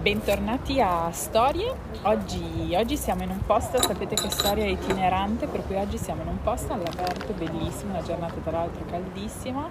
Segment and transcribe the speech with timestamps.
[0.00, 5.66] Bentornati a Storie, oggi, oggi, siamo in un posto, sapete che Storia è itinerante, per
[5.66, 9.68] cui oggi siamo in un posto all'aperto, bellissimo, una giornata tra l'altro caldissima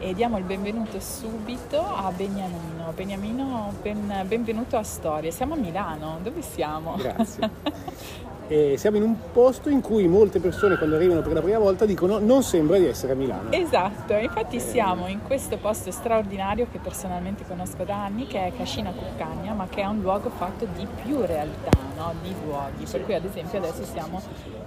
[0.00, 2.92] e diamo il benvenuto subito a Beniamino.
[2.92, 6.96] Beniamino, ben, benvenuto a Storie, siamo a Milano, dove siamo?
[6.96, 7.48] Grazie.
[8.50, 11.84] E siamo in un posto in cui molte persone quando arrivano per la prima volta
[11.84, 13.52] dicono non sembra di essere a Milano.
[13.52, 18.90] Esatto, infatti siamo in questo posto straordinario che personalmente conosco da anni che è Cascina
[18.90, 22.14] Cuccagna ma che è un luogo fatto di più realtà, no?
[22.22, 24.18] di luoghi, per cui ad esempio adesso siamo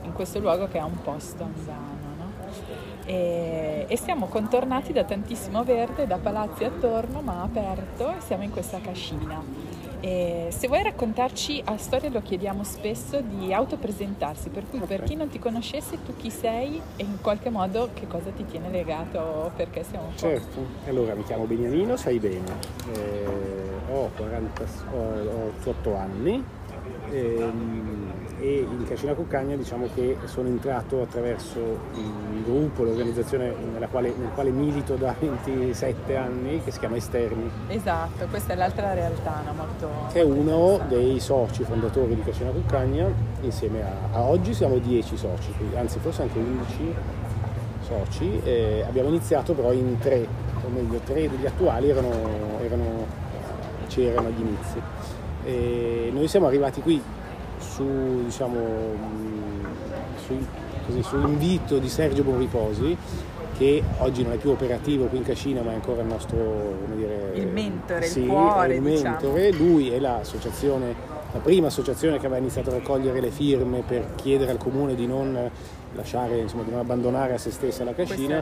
[0.04, 2.00] in questo luogo che è un posto a Milano.
[3.06, 8.52] E, e, siamo contornati da tantissimo verde, da palazzi attorno ma aperto e siamo in
[8.52, 9.81] questa cascina.
[10.04, 14.98] E se vuoi raccontarci a storia lo chiediamo spesso di autopresentarsi, per cui okay.
[14.98, 18.44] per chi non ti conoscesse tu chi sei e in qualche modo che cosa ti
[18.46, 20.18] tiene legato perché siamo po'...
[20.18, 22.52] Certo, allora mi chiamo Beniamino, sai bene,
[22.94, 26.44] eh, ho, 40, ho, ho 8 anni,
[27.12, 31.60] ehm, e in Cascina Cuccagna diciamo che sono entrato attraverso
[31.94, 33.54] il gruppo, l'organizzazione
[33.92, 37.50] quale, nel quale milito da 27 anni che si chiama Esterni.
[37.68, 39.54] Esatto, questa è l'altra realtà, no?
[39.54, 39.90] molto...
[40.12, 43.08] Che è uno dei soci fondatori di Cascina Cuccagna,
[43.42, 46.96] insieme a, a oggi siamo 10 soci, anzi forse anche 11
[47.82, 50.26] soci, eh, abbiamo iniziato però in tre,
[50.66, 52.10] o meglio tre degli attuali erano,
[52.60, 53.06] erano
[53.88, 54.82] c'erano agli inizi.
[55.44, 57.02] E noi siamo arrivati qui
[57.74, 59.66] su, diciamo, mm,
[60.26, 60.46] su,
[60.86, 62.98] così, su invito di Sergio Bonriposi
[63.58, 67.32] che oggi non è più operativo qui in Cascina ma è ancora il nostro dire,
[67.36, 69.52] il mentore, sì, il cuore il mentore.
[69.52, 69.70] Diciamo.
[69.70, 74.52] lui è l'associazione la prima associazione che aveva iniziato a raccogliere le firme per chiedere
[74.52, 75.50] al comune di non
[75.94, 78.42] lasciare, insomma, di non abbandonare a se stessa la Cascina.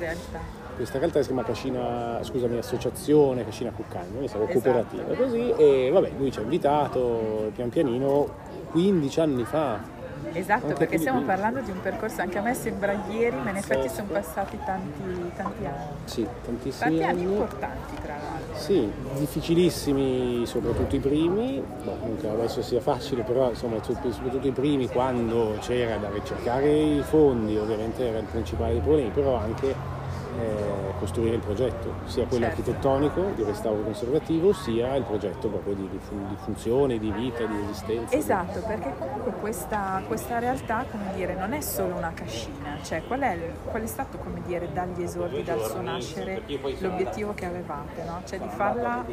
[0.79, 1.19] Questa realtà.
[1.19, 4.45] Si chiama Cascina, scusami, Associazione Cascina Cuccagno, mi esatto.
[4.45, 8.29] cooperativa così e vabbè, lui ci ha invitato pian pianino
[8.71, 9.97] 15 anni fa.
[10.31, 13.57] Esatto, anche perché stiamo parlando di un percorso, anche a me sembra ieri, ma in
[13.57, 13.95] effetti certo.
[13.95, 15.85] sono passati tanti, tanti anni.
[16.05, 17.21] Sì, tantissimi tanti anni.
[17.23, 18.55] importanti tra l'altro.
[18.55, 24.51] Sì, difficilissimi soprattutto i primi, boh, non che adesso sia facile, però insomma soprattutto i
[24.51, 29.97] primi quando c'era da ricercare i fondi, ovviamente era il principale dei problemi, però anche
[30.37, 32.61] eh, costruire il progetto, sia quello certo.
[32.61, 37.55] architettonico di restauro conservativo, sia il progetto proprio di, di, di funzione, di vita, di
[37.63, 38.15] esistenza.
[38.15, 43.21] Esatto, perché comunque questa, questa, realtà, come dire, non è solo una cascina, cioè qual
[43.21, 46.43] è, qual è stato, come dire, dagli esordi, dal suo nascere,
[46.79, 48.21] l'obiettivo che avevate, no?
[48.25, 49.05] Cioè di farla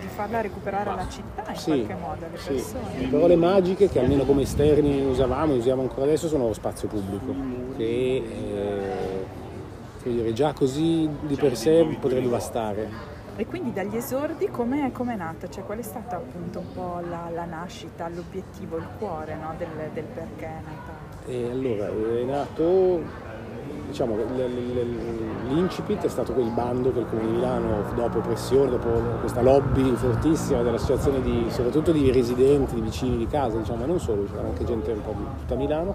[0.00, 2.52] di farla recuperare alla città in sì, qualche modo alle sì.
[2.52, 2.98] persone.
[2.98, 6.88] Le parole magiche che almeno come esterni usavamo e usiamo ancora adesso sono lo spazio
[6.88, 7.34] pubblico,
[7.76, 8.57] che eh,
[10.08, 13.16] dire, già così di per sé potrebbe bastare.
[13.36, 15.48] E quindi dagli esordi come è nata?
[15.48, 19.54] Cioè qual è stata appunto un po' la, la nascita, l'obiettivo, il cuore no?
[19.56, 21.06] del, del, perché è nata?
[21.24, 23.00] E allora è nato,
[23.86, 24.16] diciamo,
[25.46, 28.88] l'incipit è stato quel bando che il Comune di Milano, dopo pressione, dopo
[29.20, 34.00] questa lobby fortissima dell'associazione di, soprattutto di residenti, di vicini di casa, diciamo, ma non
[34.00, 35.94] solo, c'era anche gente un po' di tutta Milano,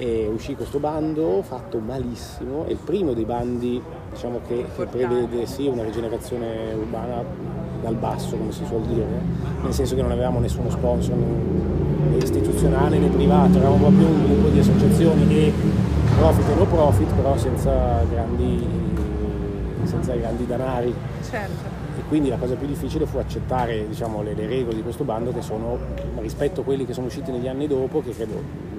[0.00, 3.80] e uscì questo bando fatto malissimo, è il primo dei bandi
[4.10, 7.22] diciamo, che, che, prevede sì, una rigenerazione urbana
[7.82, 9.04] dal basso, come si suol dire,
[9.62, 14.48] nel senso che non avevamo nessuno sponsor né istituzionale né privato, eravamo proprio un gruppo
[14.48, 15.52] di associazioni e
[16.16, 18.66] profit e no profit, però senza grandi,
[19.84, 20.94] senza grandi danari.
[21.28, 21.78] Certo.
[21.98, 25.30] E quindi la cosa più difficile fu accettare diciamo, le, le regole di questo bando
[25.30, 25.76] che sono
[26.20, 28.69] rispetto a quelli che sono usciti negli anni dopo, che credo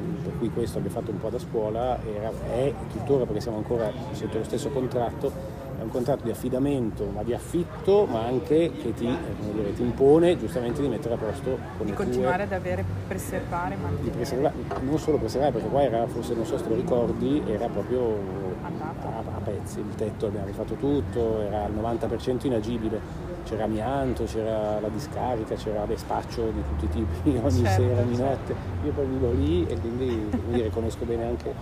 [0.41, 4.39] cui questo abbia fatto un po' da scuola era, è tuttora, perché siamo ancora sotto
[4.39, 5.31] lo stesso contratto,
[5.77, 9.83] è un contratto di affidamento, ma di affitto, ma anche che ti, eh, dire, ti
[9.83, 14.03] impone giustamente di mettere a posto con Di continuare tue, ad avere, preservare, mantenere.
[14.03, 17.43] Di preservare, non solo preservare, perché qua era, forse non so se te lo ricordi,
[17.45, 18.17] era proprio
[18.63, 24.79] a, a, pezzi, il tetto abbiamo rifatto tutto, era al 90% inagibile c'era amianto, c'era
[24.79, 28.53] la discarica, c'era le spaccio di tutti i tipi ogni certo, sera, ogni certo.
[28.53, 28.55] notte.
[28.85, 31.53] Io poi vivo lì e quindi, quindi conosco bene anche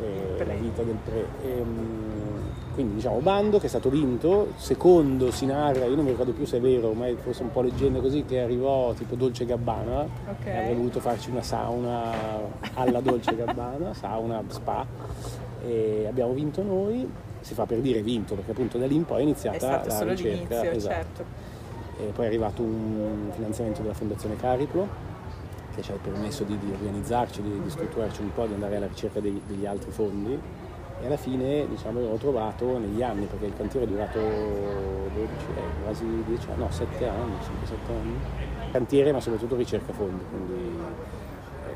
[0.00, 1.26] eh, la vita del pre.
[1.42, 2.28] E, ehm,
[2.74, 6.46] quindi diciamo bando che è stato vinto, secondo si narra, io non mi ricordo più
[6.46, 10.06] se è vero, ma è forse un po' leggenda così, che arrivò tipo Dolce Gabbana
[10.30, 10.56] okay.
[10.56, 12.12] avrebbe voluto farci una sauna
[12.74, 14.86] alla Dolce Gabbana, sauna spa,
[15.60, 17.04] e abbiamo vinto noi
[17.40, 20.02] si fa per dire vinto, perché appunto da lì in poi è iniziata è la
[20.12, 20.70] ricerca.
[20.70, 20.94] Esatto.
[20.94, 21.24] Certo.
[22.00, 25.06] E poi è arrivato un finanziamento della Fondazione Cariplo
[25.74, 28.86] che ci ha permesso di, di organizzarci, di, di, strutturarci un po', di andare alla
[28.86, 30.38] ricerca dei, degli altri fondi
[31.00, 35.82] e alla fine diciamo, l'ho trovato negli anni perché il cantiere è durato 12, eh,
[35.84, 38.16] quasi 10 anni, no 7 anni, 5-7 anni.
[38.72, 40.76] Cantiere ma soprattutto ricerca fondi, quindi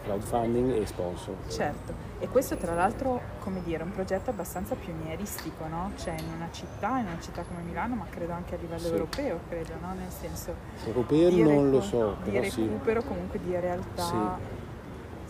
[0.02, 1.34] crowdfunding e sponsor.
[1.48, 5.92] Certo, e questo tra l'altro, come dire, è un progetto abbastanza pionieristico, no?
[5.96, 8.92] Cioè in una città, in una città come Milano, ma credo anche a livello sì.
[8.92, 9.94] europeo, credo, no?
[9.94, 10.54] Nel senso...
[10.84, 13.06] Europeo non lo so, di recupero sì.
[13.06, 14.02] comunque di realtà...
[14.02, 14.70] Sì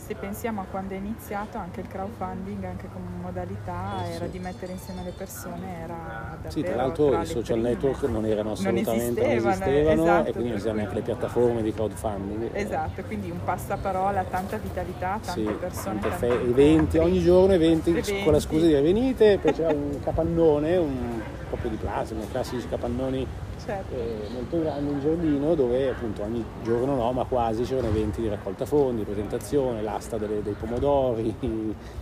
[0.05, 4.33] se pensiamo a quando è iniziato anche il crowdfunding anche come modalità eh, era sì.
[4.33, 7.69] di mettere insieme le persone era davvero sì tra l'altro tra i social prime.
[7.69, 11.03] network non erano assolutamente non esistevano, non esistevano esatto, e quindi non esistevano neanche le
[11.03, 16.99] piattaforme di crowdfunding esatto quindi un passaparola tanta vitalità tante sì, persone tante fe- eventi
[16.99, 21.71] ogni giorno eventi, eventi, con la scusa di venite poi c'era un capannone un proprio
[21.71, 23.27] di plastica un classici capannoni
[23.65, 23.95] certo.
[23.95, 28.29] eh, molto grande in giardino dove appunto ogni giorno no, ma quasi c'erano eventi di
[28.29, 31.35] raccolta fondi, presentazione, l'asta delle, dei pomodori.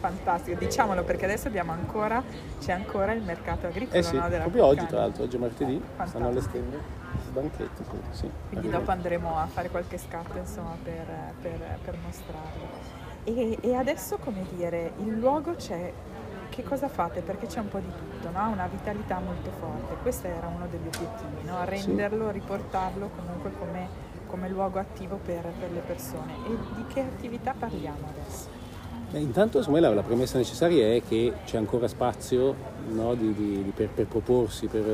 [0.01, 2.23] Fantastico, diciamolo perché adesso abbiamo ancora,
[2.61, 5.73] c'è ancora il mercato agricolo eh sì, no, proprio oggi tra l'altro, oggi è martedì,
[5.79, 6.09] Fantastico.
[6.09, 6.99] stanno allestendo
[7.33, 7.85] banchetti.
[8.11, 11.07] Sì, sì, Quindi dopo andremo a fare qualche scatto insomma per,
[11.41, 12.99] per, per mostrarlo.
[13.25, 15.93] E, e, adesso come dire, il luogo c'è
[16.51, 17.23] che cosa fate?
[17.23, 18.51] Perché c'è un po' di tutto, no?
[18.51, 19.95] una vitalità molto forte.
[20.03, 21.65] Questo era uno degli obiettivi, no?
[21.65, 22.33] renderlo, sì.
[22.33, 23.89] riportarlo comunque come,
[24.27, 26.33] come luogo attivo per, per, le persone.
[26.47, 28.49] E di che attività parliamo adesso?
[29.11, 32.55] Beh, intanto secondo me la, la, premessa necessaria è che c'è ancora spazio
[32.91, 34.85] no, di, di, per, per, proporsi, per,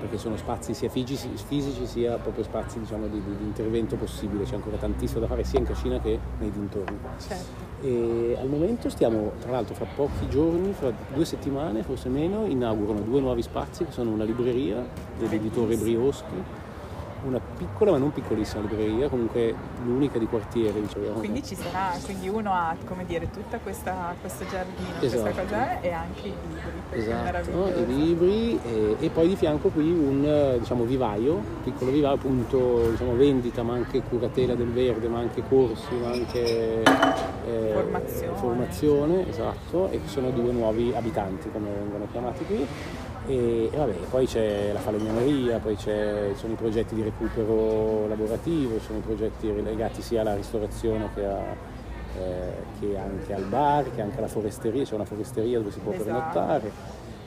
[0.00, 4.54] perché sono spazi sia fisici, fisici sia proprio spazi diciamo, di, di, intervento possibile, c'è
[4.54, 6.98] ancora tantissimo da fare sia in Cascina che nei dintorni.
[7.18, 7.66] Certo.
[7.80, 13.00] E al momento stiamo, tra l'altro fra pochi giorni, fra due settimane, forse meno, inaugurano
[13.00, 14.84] due nuovi spazi che sono una libreria
[15.18, 16.57] dell'editore Brioschi
[17.28, 19.54] una piccola ma non piccolissima libreria, comunque
[19.84, 21.18] l'unica di quartiere diciamo.
[21.18, 25.22] Quindi ci sarà, quindi uno ha come dire tutta questa, questo giardino, esatto.
[25.22, 27.00] questa cosa e anche i libri.
[27.00, 32.90] Esatto, i libri e, e, poi di fianco qui un diciamo, vivaio, piccolo vivaio, appunto
[32.90, 38.36] diciamo, vendita ma anche curatela del verde, ma anche corsi, ma anche eh, formazione.
[38.36, 42.66] formazione, esatto, e sono due nuovi abitanti come vengono chiamati qui
[43.28, 45.90] e, e vabbè, poi c'è la falegnameria, poi ci
[46.34, 51.38] sono i progetti di recupero lavorativo, sono i progetti legati sia alla ristorazione che, a,
[52.16, 55.92] eh, che anche al bar, che anche alla foresteria, c'è una foresteria dove si può
[55.92, 56.04] esatto.
[56.06, 56.72] pernottare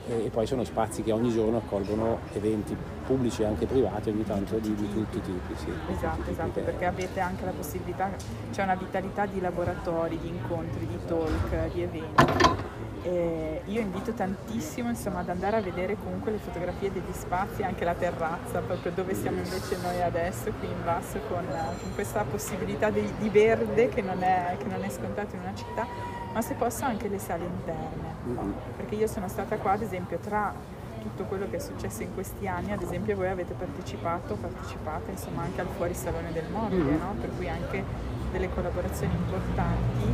[0.07, 2.75] e, poi sono spazi che ogni giorno accolgono eventi
[3.06, 5.56] pubblici e anche privati ogni tanto di, di tutti i tipi.
[5.56, 8.09] Sì, esatto, tipi esatto, perché avete anche la possibilità,
[8.51, 12.70] c'è una vitalità di laboratori, di incontri, di talk, di eventi
[13.03, 17.83] e io invito tantissimo insomma, ad andare a vedere comunque le fotografie degli spazi, anche
[17.83, 22.89] la terrazza, proprio dove siamo invece noi adesso, qui in basso, con, con questa possibilità
[22.89, 25.88] di, di verde che non, è, che non, è, scontato in una città,
[26.33, 30.54] ma se posso anche le sale interne, perché io sono stata qua ad esempio tra
[31.01, 35.42] tutto quello che è successo in questi anni, ad esempio voi avete partecipato, partecipate insomma
[35.42, 37.15] anche al Fuorisalone del Mobile, no?
[37.19, 37.83] per cui anche
[38.31, 40.13] delle collaborazioni importanti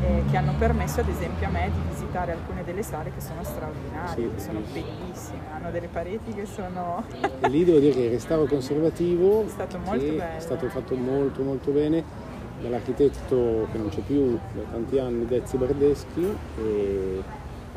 [0.00, 3.42] eh, che hanno permesso ad esempio a me di visitare alcune delle sale che sono
[3.42, 7.04] straordinarie, sì, che sono bellissime, hanno delle pareti che sono...
[7.40, 10.36] e lì devo dire che il restauro conservativo è stato molto bello.
[10.36, 12.04] È stato fatto molto molto bene
[12.60, 17.22] dall'architetto che non c'è più da tanti anni, Dezzi Bardeschi, e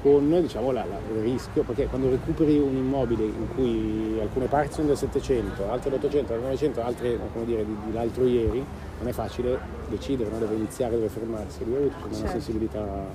[0.01, 4.73] con diciamo, la, la, il rischio, perché quando recuperi un immobile in cui alcune parti
[4.73, 8.65] sono del 700, altre dell'800, del 900, altre come dire, di, di l'altro ieri,
[8.97, 10.39] non è facile decidere, no?
[10.39, 11.63] deve iniziare, deve fermarsi.
[11.63, 12.17] Lui ha avuto certo.
[12.17, 13.05] una sensibilità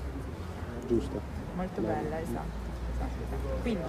[0.86, 1.18] giusta.
[1.54, 2.58] Molto bella, bella esatto,
[2.94, 3.62] esatto, esatto.
[3.62, 3.80] Quindi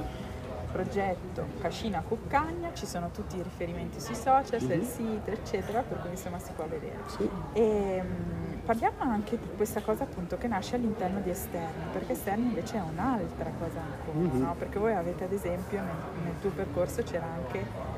[0.72, 4.82] progetto Cascina Cuccagna, ci sono tutti i riferimenti sui social, mm-hmm.
[4.82, 7.00] sito, eccetera, per cui insomma si può vedere.
[7.08, 7.30] Sì.
[7.54, 12.46] E, um, parliamo anche di questa cosa appunto che nasce all'interno di esterni, perché esterni
[12.46, 14.42] invece è un'altra cosa ancora, mm-hmm.
[14.42, 14.56] no?
[14.58, 17.96] Perché voi avete ad esempio nel, nel tuo percorso c'era anche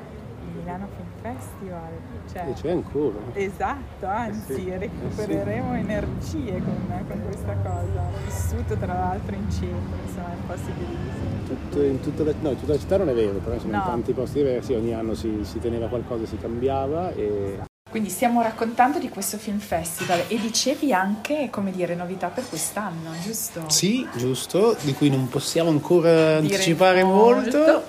[0.70, 1.90] Milano Film Festival.
[2.32, 3.18] Cioè, e c'è ancora.
[3.32, 5.78] Esatto, anzi sì, recupereremo sì.
[5.78, 8.04] energie con, con, questa cosa.
[8.24, 11.44] Vissuto tra l'altro in centro, insomma, in posti bellissimi.
[11.46, 13.78] Tutto, in, tutta la, no, in tutta la città non è vero, però sono no.
[13.78, 17.58] in tanti posti diversi, ogni anno si, si teneva qualcosa, si cambiava e
[17.90, 23.10] quindi stiamo raccontando di questo film festival e dicevi anche, come dire, novità per quest'anno,
[23.20, 23.64] giusto?
[23.66, 27.58] Sì, giusto, di cui non possiamo ancora dire anticipare molto.
[27.58, 27.82] molto,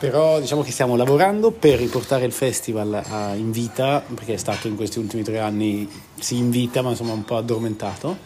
[0.00, 4.66] però diciamo che stiamo lavorando per riportare il festival a, in vita, perché è stato
[4.66, 8.18] in questi ultimi tre anni, si invita ma insomma un po' addormentato.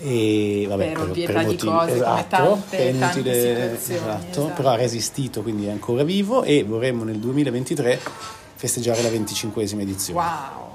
[0.00, 5.40] E, vabbè, per ovvietà di cose, esatto, tante, inutile, tante esatto, esatto, però ha resistito,
[5.40, 8.00] quindi è ancora vivo e vorremmo nel 2023
[8.58, 10.20] festeggiare la 25esima edizione.
[10.20, 10.66] Wow!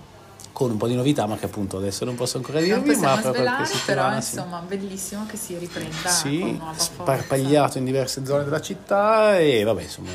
[0.54, 2.96] con un po' di novità, ma che appunto adesso non posso ancora dirvi.
[2.98, 4.16] Ma fra svelare, però sì.
[4.18, 6.84] insomma bellissimo che si riprenda Sì, nuova forza.
[6.94, 10.10] sparpagliato in diverse zone della città e vabbè, insomma,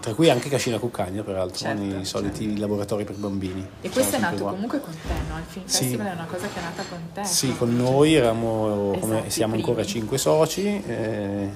[0.00, 3.66] tra cui anche Cascina Cuccagna, peraltro, Certo, nei soliti laboratori per bambini.
[3.80, 5.38] E questo è nato comunque con te, no?
[5.38, 5.78] Il Film Sì.
[5.78, 7.24] Festival è una cosa che è nata con te.
[7.24, 9.88] Sì, con noi eravamo, come Esatto, siamo i ancora primi.
[9.90, 11.48] cinque soci, eh,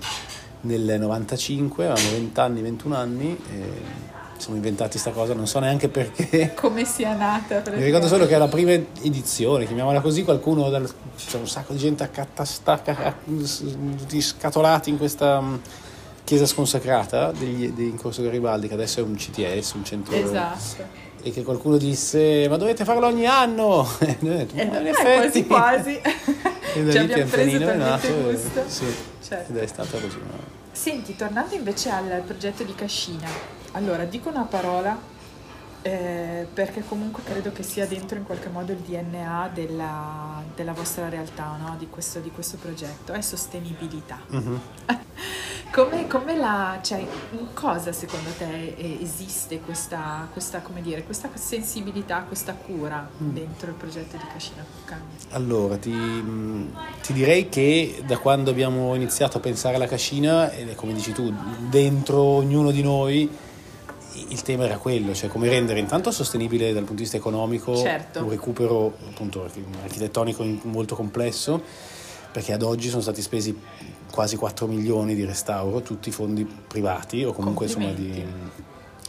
[0.63, 3.63] nel 95, avevamo 20 anni, 21 anni, e
[4.09, 4.12] ci
[4.43, 6.53] siamo inventati questa cosa, non so neanche perché.
[6.59, 7.63] Come sia nata.
[7.71, 11.79] Mi ricordo solo che alla prima edizione, chiamiamola così, qualcuno, dal, c'è un sacco di
[11.79, 15.55] gente accatastata, tutti scatolati in questa mm,
[16.25, 20.15] chiesa sconsacrata degli, di in Corso Garibaldi, che adesso è un CTS, un centro...
[20.15, 21.01] Esatto.
[21.25, 23.87] E che qualcuno disse, ma dovete farlo ogni anno!
[24.01, 25.47] E noi detto, Eh, "Ma in eh, effetti...
[25.47, 26.01] quasi quasi.
[26.75, 28.87] E da Ci lì pian pianino è nato e- sì,
[29.25, 29.53] Certo.
[29.53, 30.17] ed è stato così.
[30.17, 30.61] no?
[30.73, 34.97] Senti, tornando invece al progetto di Cascina, allora dico una parola
[35.83, 41.09] eh, perché comunque credo che sia dentro in qualche modo il DNA della, della vostra
[41.09, 41.75] realtà, no?
[41.77, 44.21] di, questo, di questo progetto, è sostenibilità.
[44.29, 44.61] Mhm.
[45.73, 51.31] Come, come la, cioè, in cosa secondo te eh, esiste questa, questa, come dire, questa
[51.33, 53.33] sensibilità, questa cura Mm.
[53.33, 55.17] dentro il progetto di Cascina Cuccagni?
[55.31, 55.91] Allora, ti,
[57.01, 61.33] ti direi che da quando abbiamo iniziato a pensare alla cascina, è come dici tu,
[61.71, 63.31] dentro ognuno di noi
[64.29, 68.23] il tema era quello, cioè come rendere intanto sostenibile dal punto di vista economico Certo.
[68.23, 69.49] un recupero appunto
[69.83, 71.63] architettonico molto complesso,
[72.31, 73.59] perché ad oggi sono stati spesi
[74.11, 78.25] quasi 4 milioni di restauro, tutti fondi privati o comunque insomma di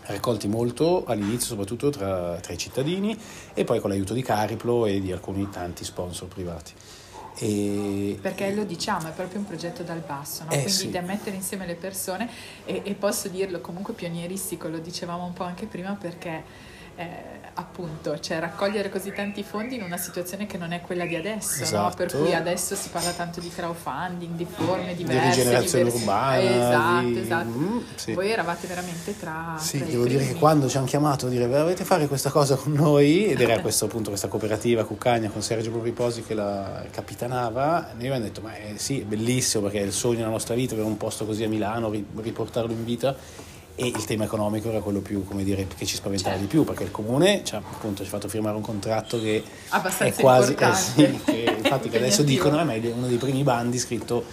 [0.06, 3.18] raccolti molto all'inizio soprattutto tra, tra i cittadini
[3.54, 6.74] e poi con l'aiuto di Cariplo e di alcuni tanti sponsor privati.
[7.38, 10.52] E, Perché lo diciamo, è proprio un progetto dal basso, no?
[10.52, 10.90] Eh, quindi sì.
[10.90, 12.30] da mettere insieme le persone
[12.66, 16.44] e, e posso dirlo comunque pionieristico, lo dicevamo un po' anche prima perché
[16.96, 21.16] eh, appunto cioè raccogliere così tanti fondi in una situazione che non è quella di
[21.16, 21.64] adesso, no?
[21.64, 21.96] Esatto.
[21.98, 26.38] per cui adesso si parla tanto di crowdfunding, di forme di diverse, rigenerazione diverse- urbana.
[26.40, 27.48] esatto, di- esatto.
[27.50, 28.14] Mm, sì.
[28.14, 30.40] Voi eravate veramente tra, Sì, tra devo dire che primi.
[30.40, 33.86] quando ci hanno chiamato a dire volete fare questa cosa con noi ed era questo
[33.86, 38.74] appunto questa cooperativa Cuccagna con Sergio Riposi che la capitanava, noi abbiamo detto ma eh,
[38.78, 41.48] sì, è bellissimo perché è il sogno della nostra vita avere un posto così a
[41.50, 43.16] Milano, ri- riportarlo in vita
[43.76, 46.42] e il tema economico era quello più, come dire, che ci spaventava Certo.
[46.48, 49.44] di più perché il comune ci ha appunto ci ha fatto firmare un contratto che
[49.70, 53.18] Abbastanza è quasi, eh sì, che infatti che adesso dicono, eh, ma è uno dei
[53.18, 54.24] primi bandi scritto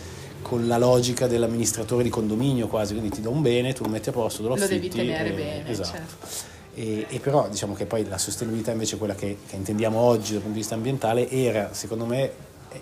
[0.43, 4.09] con la logica dell'amministratore di condominio quasi, quindi ti do un bene, tu lo metti
[4.09, 5.89] a posto, lo Lo devi tenere e- bene, esatto.
[5.89, 6.49] certo.
[6.75, 10.41] E, e però diciamo che poi la sostenibilità invece quella che, che intendiamo oggi dal
[10.43, 12.33] punto di vista ambientale era secondo me eh,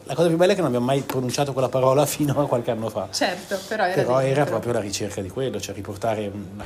[0.05, 2.71] la cosa più bella è che non abbiamo mai pronunciato quella parola fino a qualche
[2.71, 3.09] anno fa.
[3.11, 6.65] Certo, però era, però era proprio la ricerca di quello cioè riportare una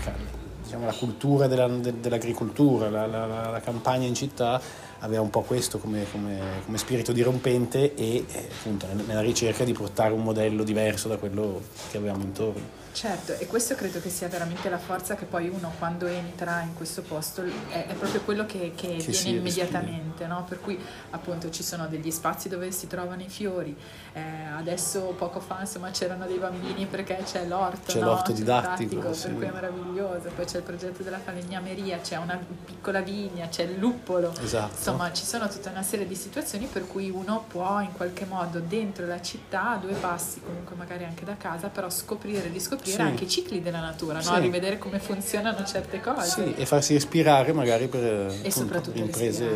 [0.62, 4.61] diciamo, la cultura della- de- dell'agricoltura la, la- la- campagna in città
[5.00, 9.64] aveva un po' questo come, come- come spirito dirompente e eh, appunto nel- nella ricerca
[9.64, 11.61] di portare un modello diverso da quello
[11.91, 15.73] che avevamo intorno Certo, e questo credo che sia veramente la forza che poi uno
[15.79, 20.45] quando entra in questo posto è, è proprio quello che, che viene si immediatamente, no?
[20.47, 20.79] per cui
[21.11, 23.75] appunto ci sono degli spazi dove si trovano i fiori,
[24.13, 24.21] eh,
[24.55, 28.07] adesso poco fa insomma c'erano dei bambini perché c'è l'orto, C'è no?
[28.07, 29.29] l'orto didattico, sì.
[29.29, 33.63] per cui è meraviglioso, poi c'è il progetto della falegnameria, c'è una piccola vigna, c'è
[33.63, 37.81] il luppolo, esatto Insomma, ci sono tutta una serie di situazioni per cui uno può
[37.81, 41.89] in qualche modo dentro la città, a due passi, comunque magari anche da casa, però
[41.89, 43.01] scoprire, riscoprire Sì.
[43.01, 44.23] anche i cicli della natura, no?
[44.23, 44.39] Sì.
[44.41, 46.45] rivedere come funzionano certe cose.
[46.45, 48.03] Sì, e farsi respirare magari per
[48.43, 49.49] E appunto, imprese.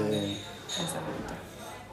[0.67, 1.35] Esatto.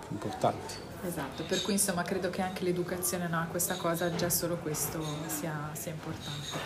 [0.10, 0.74] importanti.
[1.06, 5.04] Esatto, per cui insomma credo che anche l'educazione no, a questa cosa, già solo questo
[5.28, 6.58] sia, sia importante.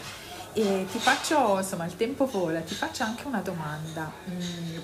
[0.54, 4.12] E ti faccio, insomma, il tempo vola, ti faccio anche una domanda.
[4.30, 4.78] Mm,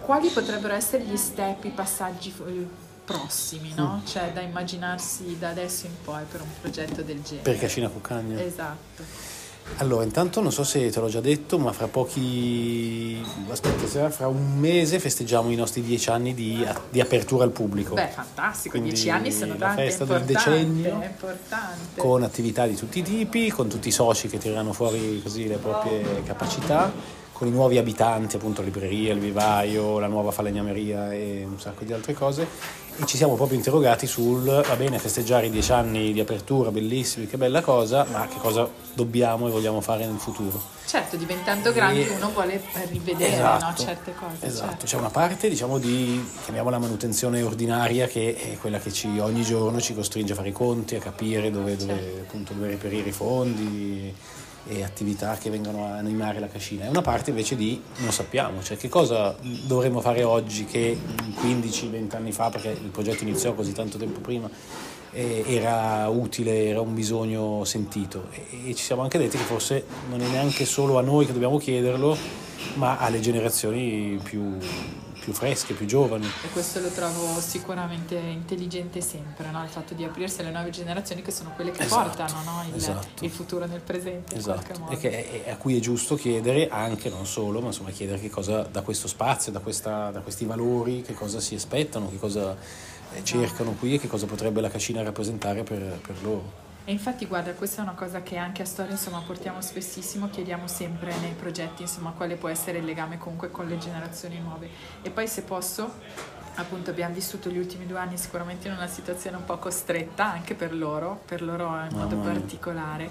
[0.00, 2.66] quali potrebbero essere gli step, i passaggi eh,
[3.10, 4.02] prossimi, no?
[4.06, 7.42] Cioè da immaginarsi da adesso in poi per un progetto del genere?
[7.42, 8.40] Per Cascina Cuccagna.
[8.40, 9.28] Esatto.
[9.76, 13.24] Allora, intanto non so se te l'ho già detto, ma fra pochi.
[13.48, 17.94] Aspetta, fra un mese festeggiamo i nostri dieci anni di, di apertura al pubblico.
[17.94, 21.00] Beh, fantastico, Quindi dieci anni sono la tanti, è festa del decennio.
[21.00, 22.00] è importante.
[22.00, 25.56] Con attività di tutti i tipi, con tutti i soci che tirano fuori così le
[25.56, 26.92] proprie capacità,
[27.40, 31.92] con i nuovi abitanti, appunto libreria, il vivaio, la nuova falegnameria e un sacco di
[31.94, 32.46] altre cose.
[32.98, 37.26] E ci siamo proprio interrogati sul, va bene, festeggiare i dieci anni di apertura, bellissimi,
[37.26, 40.60] che bella cosa, ma che cosa dobbiamo e vogliamo fare nel futuro?
[40.84, 44.46] Certo, diventando grandi E- uno vuole rivedere Esatto, no, certe cose.
[44.46, 44.84] Esatto, certo.
[44.84, 49.80] c'è una parte diciamo di, chiamiamola manutenzione ordinaria, che è quella che ci, ogni giorno
[49.80, 52.20] ci costringe a fare i conti, a capire dove, dove, Certo.
[52.20, 54.14] appunto, dove reperire i fondi
[54.66, 58.62] e attività che vengono a animare la cascina, e una parte invece di non sappiamo,
[58.62, 60.96] cioè che cosa dovremmo fare oggi che
[61.42, 64.50] 15-20 anni fa, perché il progetto iniziò così tanto tempo prima,
[65.12, 68.28] era utile, era un bisogno sentito.
[68.64, 71.58] E, ci siamo anche detti che forse non è neanche solo a noi che dobbiamo
[71.58, 72.16] chiederlo,
[72.74, 74.56] ma alle generazioni più,
[75.20, 76.26] più fresche, più giovani.
[76.26, 79.62] E questo lo trovo sicuramente intelligente sempre, no?
[79.62, 82.64] il fatto di aprirsi alle nuove generazioni che sono quelle che esatto, portano no?
[82.68, 83.24] il, esatto.
[83.24, 84.34] il, futuro nel presente.
[84.34, 88.30] Esatto, e che, a cui è giusto chiedere anche, non solo, ma insomma chiedere che
[88.30, 92.56] cosa da questo spazio, da, questa, da questi valori, che cosa si aspettano, che cosa
[92.56, 93.24] esatto.
[93.24, 96.68] cercano qui e che cosa potrebbe la cascina rappresentare per, per loro.
[96.90, 100.66] E infatti guarda, questa è una cosa che anche a Storia insomma, portiamo spessissimo, chiediamo
[100.66, 104.68] sempre nei progetti insomma, quale può essere il legame comunque con le generazioni nuove.
[105.00, 105.88] E poi se posso,
[106.56, 110.56] appunto abbiamo vissuto gli ultimi due anni sicuramente in una situazione un po' costretta anche
[110.56, 113.08] per loro, per loro in modo oh, particolare.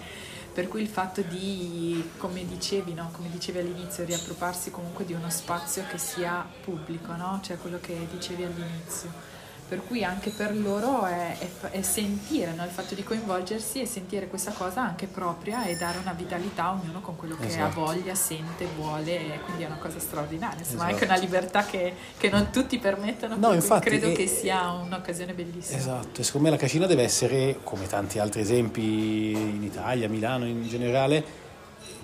[0.52, 3.12] Per cui il fatto di, come dicevi, no?
[3.14, 7.40] come dicevi all'inizio, riappropriarsi comunque di uno spazio che sia pubblico, no?
[7.42, 9.39] cioè quello che dicevi all'inizio
[9.70, 12.64] per cui anche per loro è, è, è sentire no?
[12.64, 16.72] il fatto di coinvolgersi e sentire questa cosa anche propria e dare una vitalità a
[16.72, 17.64] ognuno con quello che esatto.
[17.64, 20.94] ha voglia, sente, vuole e quindi è una cosa straordinaria, insomma esatto.
[20.94, 25.34] anche una libertà che, che, non tutti permettono, no, infatti, credo è, che sia un'occasione
[25.34, 25.78] bellissima.
[25.78, 30.48] Esatto, e secondo me la cascina deve essere, come tanti altri esempi in Italia, Milano
[30.48, 31.24] in generale,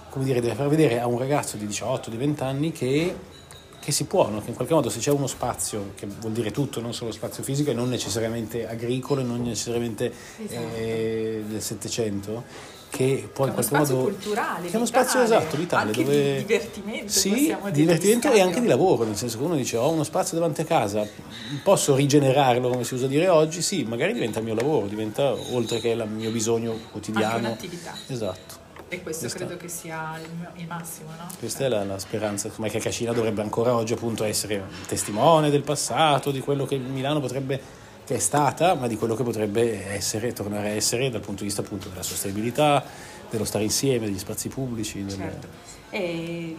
[0.10, 3.15] come dire, deve far vedere a un ragazzo di 18, di 20 anni che
[3.86, 4.42] che si può, no?
[4.42, 7.44] che in qualche modo se c'è uno spazio, che vuol dire tutto, non solo spazio
[7.44, 10.12] fisico e non necessariamente agricolo e non necessariamente
[10.44, 10.75] esatto.
[10.75, 12.44] eh, del Settecento,
[12.89, 16.46] che poi in qualche modo culturale, che è uno spazio esatto vitale anche dove di
[16.46, 20.38] divertimento sì divertimento e anche di lavoro nel senso che uno dice ho uno spazio
[20.38, 21.06] davanti a casa
[21.62, 23.62] posso rigenerarlo come si usa dire oggi?
[23.62, 27.36] Sì magari diventa il mio lavoro diventa oltre che il mio bisogno quotidiano.
[27.36, 27.94] Anche un'attività.
[28.08, 31.27] Esatto e questo Questa, credo che sia il, il massimo, no?
[31.39, 35.50] Questa è la, la speranza, come che Cascina dovrebbe ancora oggi appunto essere un testimone
[35.50, 37.60] del passato, di quello che Milano potrebbe,
[38.06, 41.46] che è stata, ma di quello che potrebbe essere, tornare a essere dal punto di
[41.46, 42.84] vista appunto della sostenibilità,
[43.30, 45.04] dello stare insieme, degli spazi pubblici.
[45.10, 45.48] Certo.
[45.89, 46.00] Del...
[46.01, 46.56] E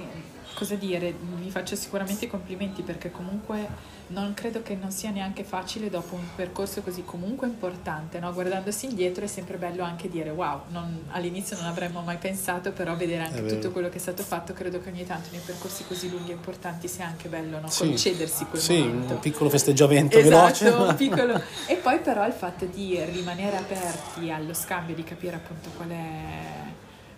[0.56, 5.44] cosa dire, vi faccio sicuramente i complimenti perché comunque non credo che non sia neanche
[5.44, 8.32] facile dopo un percorso così comunque importante, no?
[8.32, 12.97] guardandosi indietro è sempre bello anche dire wow, non, all'inizio non avremmo mai pensato, però
[12.97, 16.08] vedere anche tutto quello che è stato fatto, credo che ogni tanto nei percorsi così
[16.08, 17.69] lunghi e importanti sia anche bello no?
[17.69, 17.80] sì.
[17.80, 19.12] concedersi quel sì, momento.
[19.12, 20.95] un piccolo festeggiamento esatto, veloce.
[20.97, 21.42] Piccolo...
[21.66, 26.66] e poi però il fatto di rimanere aperti allo scambio, di capire appunto qual è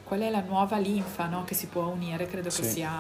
[0.09, 2.63] qual è la nuova linfa no, che si può unire, credo sì.
[2.63, 2.91] che sia,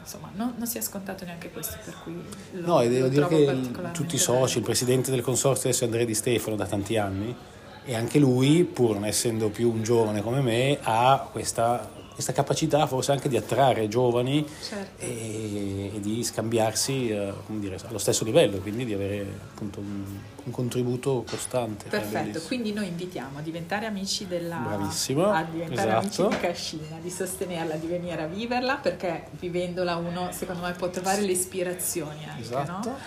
[0.00, 2.14] insomma, non, non, sia scontato neanche questo, per cui
[2.52, 3.60] lo, No, e devo dire che
[3.92, 7.36] tutti i soci, il presidente del consorzio adesso è Andrea Di Stefano da tanti anni,
[7.84, 11.88] e anche lui, pur non essendo più un giovane come me, ha questa
[12.20, 15.02] questa capacità forse anche di attrarre giovani certo.
[15.02, 20.04] e, e, di scambiarsi eh, dire, allo stesso livello, quindi di avere appunto un,
[20.44, 21.88] un contributo costante.
[21.88, 26.26] Perfetto, quindi noi invitiamo a diventare amici della Bravissimo, a diventare esatto.
[26.26, 30.90] amici di Cascina, di sostenerla, di venire a viverla, perché vivendola uno secondo me può
[30.90, 32.88] trovare le ispirazioni anche, esatto.
[32.88, 32.98] no?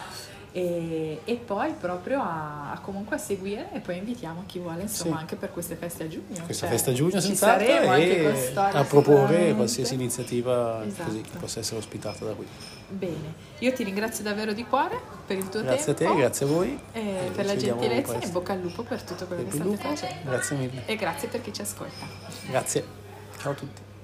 [0.56, 5.16] E, e poi proprio a, a, comunque a seguire e poi invitiamo chi vuole insomma
[5.16, 5.22] sì.
[5.22, 9.56] anche per queste feste a giugno questa cioè, festa a giugno senz'altro e a proporre
[9.56, 11.10] qualsiasi iniziativa esatto.
[11.10, 12.46] così che possa essere ospitata da qui.
[12.88, 13.34] Bene.
[13.60, 16.46] Io ti ringrazio davvero di cuore per il tuo grazie tempo grazie a te grazie
[16.46, 19.76] a voi e per la gentilezza e bocca al lupo per tutto quello che state
[19.76, 20.30] facendo.
[20.30, 20.86] grazie mille.
[20.86, 22.06] E grazie per chi ci ascolta.
[22.48, 22.86] Grazie.
[23.40, 23.93] Ciao a tutti